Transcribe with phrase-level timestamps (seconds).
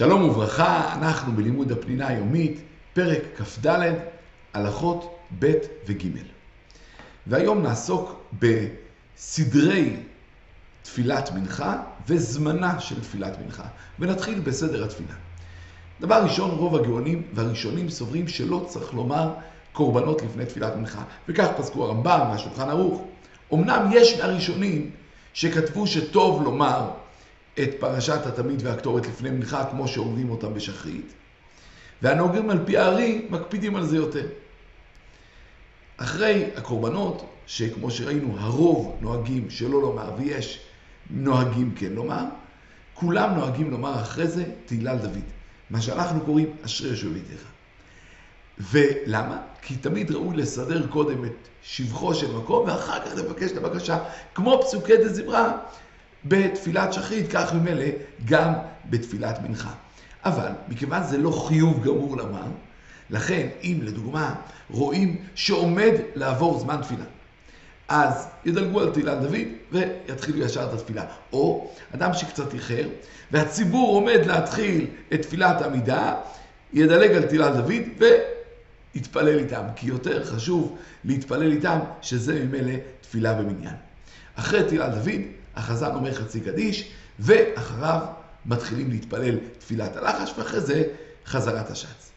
[0.00, 2.60] שלום וברכה, אנחנו בלימוד הפנינה היומית,
[2.92, 3.66] פרק כ"ד,
[4.54, 5.52] הלכות ב'
[5.86, 6.06] וג'.
[7.26, 9.96] והיום נעסוק בסדרי
[10.82, 13.62] תפילת מנחה וזמנה של תפילת מנחה.
[13.98, 15.14] ונתחיל בסדר התפילה.
[16.00, 19.34] דבר ראשון, רוב הגאונים והראשונים סוברים שלא צריך לומר
[19.72, 21.02] קורבנות לפני תפילת מנחה.
[21.28, 23.02] וכך פסקו הרמב"ם והשולחן ערוך.
[23.54, 24.90] אמנם יש מהראשונים
[25.32, 26.90] שכתבו שטוב לומר
[27.58, 31.12] את פרשת התמיד והקטורת לפני מנחה, כמו שאומרים אותם בשחרית,
[32.02, 34.26] והנהוגים על פי הארי מקפידים על זה יותר.
[35.96, 40.60] אחרי הקורבנות, שכמו שראינו, הרוב נוהגים שלא לומר, ויש
[41.10, 42.24] נוהגים כן לומר,
[42.94, 45.24] כולם נוהגים לומר אחרי זה תהילה לדוד,
[45.70, 47.42] מה שאנחנו קוראים אשרי יושב ביתך.
[48.58, 49.38] ולמה?
[49.62, 53.98] כי תמיד ראוי לסדר קודם את שבחו של מקום, ואחר כך לבקש את הבקשה,
[54.34, 55.58] כמו פסוקי דזמרה,
[56.24, 57.84] בתפילת שחרית, כך ממילא
[58.24, 58.52] גם
[58.90, 59.70] בתפילת מנחה.
[60.24, 62.46] אבל מכיוון זה לא חיוב גמור לומר,
[63.10, 64.34] לכן אם לדוגמה
[64.70, 67.04] רואים שעומד לעבור זמן תפילה,
[67.88, 71.04] אז ידלגו על תהילת דוד ויתחילו ישר את התפילה.
[71.32, 72.88] או אדם שקצת איחר
[73.30, 76.14] והציבור עומד להתחיל את תפילת עמידה,
[76.72, 77.82] ידלג על תהילת דוד
[78.94, 83.74] ויתפלל איתם, כי יותר חשוב להתפלל איתם שזה ממילא תפילה במניין.
[84.34, 85.20] אחרי תהילת דוד
[85.56, 88.00] החזן אומר חצי קדיש, ואחריו
[88.46, 90.82] מתחילים להתפלל תפילת הלחש, ואחרי זה
[91.26, 92.10] חזרת השץ.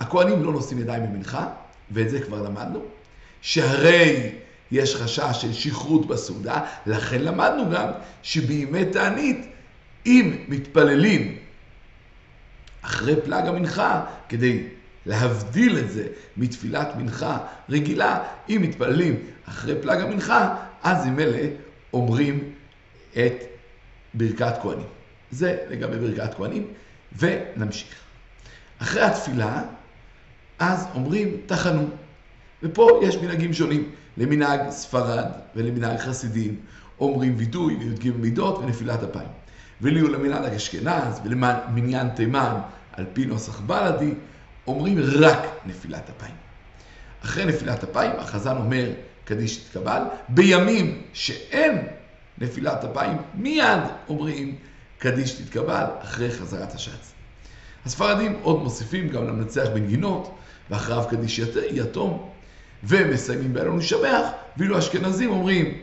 [0.00, 1.48] הכוהנים לא נושאים ידיים במנחה,
[1.90, 2.82] ואת זה כבר למדנו,
[3.40, 4.32] שהרי
[4.70, 7.86] יש חשש של שכרות בסעודה, לכן למדנו גם
[8.22, 9.46] שבימי תענית,
[10.06, 11.38] אם מתפללים
[12.82, 14.66] אחרי פלג המנחה, כדי
[15.06, 17.38] להבדיל את זה מתפילת מנחה
[17.68, 19.16] רגילה, אם מתפללים
[19.48, 21.48] אחרי פלג המנחה, אז אלה
[21.92, 22.52] אומרים
[23.12, 23.34] את
[24.14, 24.86] ברכת כהנים.
[25.30, 26.66] זה לגבי ברכת כהנים,
[27.18, 27.94] ונמשיך.
[28.78, 29.62] אחרי התפילה,
[30.58, 31.88] אז אומרים תחנו.
[32.62, 33.90] ופה יש מנהגים שונים.
[34.16, 35.24] למנהג ספרד
[35.56, 36.56] ולמנהג חסידים
[37.00, 39.28] אומרים וידוי לי"ג מידות ונפילת אפיים.
[39.80, 42.54] ולי ולמנהג אשכנז ולמניין תימן
[42.92, 44.14] על פי נוסח בלעדי
[44.66, 46.34] אומרים רק נפילת אפיים.
[47.24, 48.90] אחרי נפילת אפיים החזן אומר
[49.24, 51.78] קדיש תתקבל, בימים שאין
[52.38, 54.56] נפילת אפיים, מיד אומרים
[54.98, 57.12] קדיש תתקבל אחרי חזרת השץ.
[57.86, 60.38] הספרדים עוד מוסיפים גם למנצח בנגינות,
[60.70, 61.40] ואחריו קדיש
[61.70, 62.30] יתום,
[62.84, 65.78] ומסיימים בעלינו לשבח, ואילו האשכנזים אומרים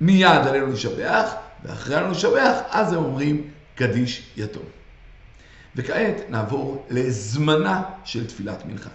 [0.00, 1.32] מיד עלינו לשבח,
[1.64, 4.62] ואחרי עלינו לשבח, אז הם אומרים קדיש יתום.
[5.76, 8.90] וכעת נעבור לזמנה של תפילת מנחה.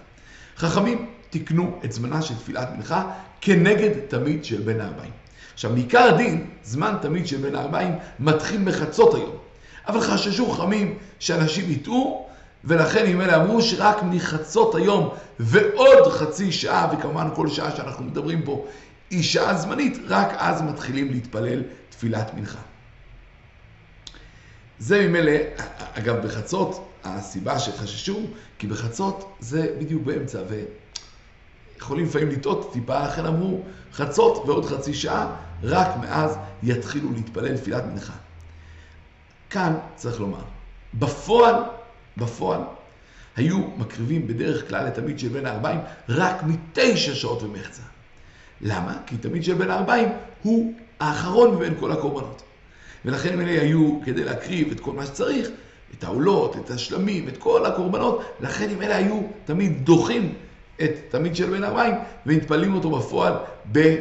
[0.56, 3.10] חכמים תיקנו את זמנה של תפילת מנחה
[3.40, 5.10] כנגד תמיד של בין הארבעים.
[5.54, 9.36] עכשיו, מעיקר הדין, זמן תמיד של בין הארבעים מתחיל מחצות היום.
[9.88, 12.28] אבל חששו חכמים שאנשים יטעו,
[12.64, 18.42] ולכן אם אלה אמרו שרק מחצות היום ועוד חצי שעה, וכמובן כל שעה שאנחנו מדברים
[18.42, 18.66] פה
[19.10, 22.60] היא שעה זמנית, רק אז מתחילים להתפלל תפילת מנחה.
[24.78, 25.32] זה ממילא,
[25.94, 28.20] אגב בחצות, הסיבה שחששו,
[28.58, 30.42] כי בחצות זה בדיוק באמצע,
[31.76, 33.60] ויכולים לפעמים לטעות טיפה, לכן אמרו
[33.92, 38.12] חצות ועוד חצי שעה, רק מאז יתחילו להתפלל תפילת מנחה.
[39.50, 40.42] כאן צריך לומר,
[40.94, 41.54] בפועל,
[42.16, 42.60] בפועל,
[43.36, 47.82] היו מקריבים בדרך כלל את תמיד של בין הארבעים רק מתשע שעות ומחצה.
[48.60, 48.98] למה?
[49.06, 50.08] כי תמיד של בין הארבעים
[50.42, 52.42] הוא האחרון מבין כל הקורבנות.
[53.04, 55.48] ולכן הם אלה היו, כדי להקריב את כל מה שצריך,
[55.98, 60.34] את העולות, את השלמים, את כל הקורבנות, לכן הם אלה היו תמיד דוחים
[60.84, 61.94] את תמיד של בין הארבעים
[62.26, 63.32] ומתפללים אותו בפועל
[63.72, 63.96] ב...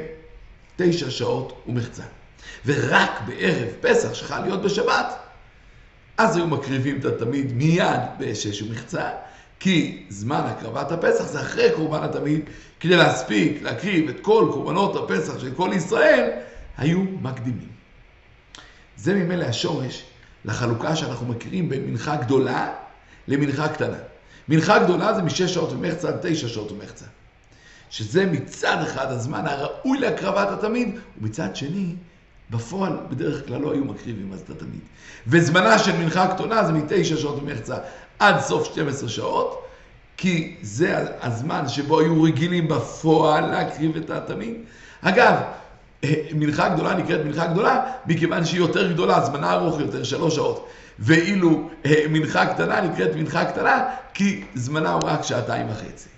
[0.75, 2.03] תשע שעות ומחצה.
[2.66, 5.16] ורק בערב פסח, שחל להיות בשבת,
[6.18, 9.09] אז היו מקריבים את התמיד מיד בשש ומחצה,
[9.59, 12.41] כי זמן הקרבת הפסח זה אחרי קורבן התמיד,
[12.80, 16.30] כדי להספיק להקריב את כל קורבנות הפסח של כל ישראל,
[16.78, 17.69] היו מקדימים.
[18.98, 20.04] זה ממילא השורש
[20.45, 22.74] לחלוקה שאנחנו מכירים בין מנחה גדולה
[23.27, 23.98] למנחה קטנה.
[24.50, 27.06] מנחה גדולה זה משש שעות ומחצה עד תשע שעות ומחצה.
[27.89, 31.95] שזה מצד אחד הזמן הראוי להקרבת התמיד, ומצד שני,
[32.50, 34.80] בפועל בדרך כלל לא היו מקריבים אז את התמיד.
[35.27, 37.77] וזמנה של מנחה קטונה זה מתשע שעות ומחצה
[38.19, 39.65] עד סוף 12 שעות,
[40.18, 44.56] כי זה הזמן שבו היו רגילים בפועל להקריב את התמיד.
[45.01, 45.36] אגב,
[46.34, 50.68] מנחה גדולה נקראת מנחה גדולה, מכיוון שהיא יותר גדולה, זמנה ארוך יותר, שלוש שעות.
[51.00, 56.10] ואילו אה, מנחה קטנה נקראת מנחה קטנה, כי זמנה הוא רק שעתיים וחצי.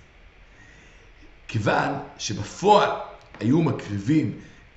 [1.48, 2.90] כיוון שבפועל
[3.40, 4.32] היו מקריבים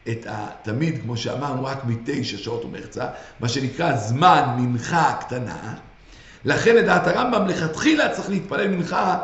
[0.09, 3.07] את התמיד, כמו שאמרנו, רק מתשע שעות ומחצה,
[3.39, 5.73] מה שנקרא זמן מנחה קטנה,
[6.45, 9.17] לכן לדעת הרמב"ם, לכתחילה צריך להתפלל מנחה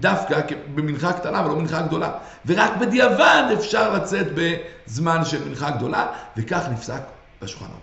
[0.00, 0.40] דווקא
[0.74, 2.12] במנחה קטנה ולא מנחה גדולה.
[2.46, 6.06] ורק בדיעבד אפשר לצאת בזמן של מנחה גדולה,
[6.36, 7.00] וכך נפסק
[7.42, 7.78] בשולחן ערוך.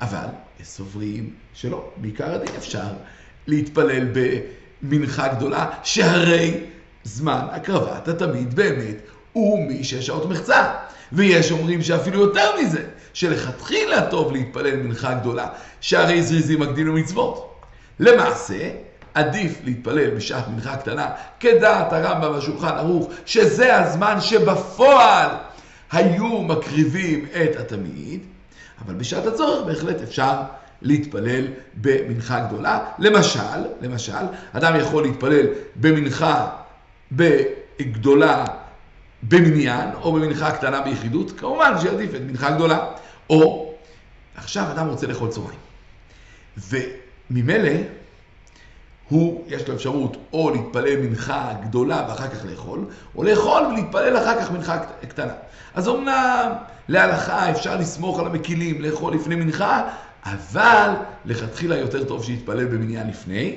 [0.00, 0.26] אבל
[0.60, 2.86] יש סוברים שלא, בעיקר הדין אפשר
[3.46, 4.08] להתפלל
[4.82, 6.60] במנחה גדולה, שהרי
[7.04, 8.96] זמן הקרבת התמיד באמת
[9.32, 10.74] הוא משש שעות מחצה.
[11.12, 15.48] ויש אומרים שאפילו יותר מזה, שלכתחילה טוב להתפלל מנחה גדולה,
[15.80, 17.60] שהרי זריזים מקדים למצוות.
[18.00, 18.70] למעשה,
[19.14, 25.28] עדיף להתפלל בשעת מנחה קטנה, כדעת הרמב"ם והשולחן ערוך, שזה הזמן שבפועל
[25.92, 28.20] היו מקריבים את התמיד,
[28.84, 30.32] אבל בשעת הצורך בהחלט אפשר
[30.82, 32.78] להתפלל במנחה גדולה.
[32.98, 33.40] למשל,
[33.80, 35.46] למשל, אדם יכול להתפלל
[35.76, 36.48] במנחה
[37.80, 38.44] גדולה
[39.22, 42.86] במניין, או במנחה קטנה ביחידות, כמובן שעדיף את מנחה גדולה.
[43.30, 43.74] או
[44.36, 45.58] עכשיו אדם רוצה לאכול צהריים,
[46.56, 47.70] וממילא
[49.08, 52.84] הוא, יש לו אפשרות או להתפלל מנחה גדולה ואחר כך לאכול,
[53.16, 54.78] או לאכול ולהתפלל אחר כך מנחה
[55.08, 55.32] קטנה.
[55.74, 56.52] אז אמנם
[56.88, 59.82] להלכה אפשר לסמוך על המקילים, לאכול לפני מנחה,
[60.24, 60.90] אבל
[61.24, 63.56] לכתחילה יותר טוב שיתפלל במניין לפני,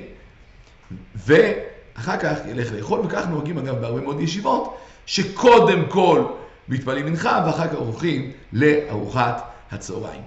[1.16, 6.24] ואחר כך ילך לאכול, וכך נוהגים אגב בהרבה מאוד ישיבות, שקודם כל
[6.68, 10.22] מתפללים מנחה ואחר כך הולכים לארוחת הצהריים.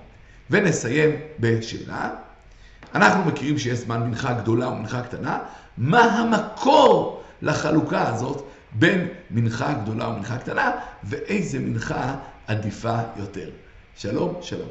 [0.50, 1.10] ונסיים
[1.40, 2.10] בשאלה.
[2.96, 5.40] אנחנו מכירים שיש זמן מנחה גדולה ומנחה קטנה,
[5.78, 10.72] מה המקור לחלוקה הזאת בין מנחה גדולה ומנחה קטנה,
[11.04, 12.16] ואיזה מנחה
[12.48, 13.50] עדיפה יותר.
[13.96, 14.70] שלום, שלום.